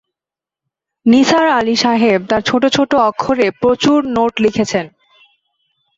[1.05, 4.85] নিসার আলি সাহেব তাঁর ছোট-ছোট অক্ষরে প্রচুর নোিট লিখেছেন।